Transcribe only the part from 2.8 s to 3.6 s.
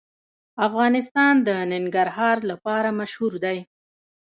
مشهور دی.